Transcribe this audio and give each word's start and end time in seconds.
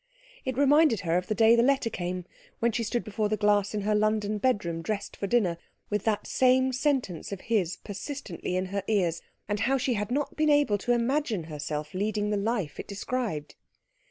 It 0.45 0.57
reminded 0.57 1.01
her 1.01 1.15
of 1.17 1.27
the 1.27 1.35
day 1.35 1.55
the 1.55 1.61
letter 1.61 1.91
came, 1.91 2.25
when 2.57 2.71
she 2.71 2.81
stood 2.81 3.03
before 3.03 3.29
the 3.29 3.37
glass 3.37 3.75
in 3.75 3.81
her 3.81 3.93
London 3.93 4.39
bedroom 4.39 4.81
dressed 4.81 5.15
for 5.15 5.27
dinner, 5.27 5.59
with 5.91 6.05
that 6.05 6.25
same 6.25 6.73
sentence 6.73 7.31
of 7.31 7.41
his 7.41 7.77
persistently 7.77 8.55
in 8.55 8.65
her 8.73 8.81
ears, 8.87 9.21
and 9.47 9.59
how 9.59 9.77
she 9.77 9.93
had 9.93 10.09
not 10.09 10.35
been 10.35 10.49
able 10.49 10.79
to 10.79 10.91
imagine 10.93 11.43
herself 11.43 11.93
leading 11.93 12.31
the 12.31 12.35
life 12.37 12.79
it 12.79 12.87
described. 12.87 13.53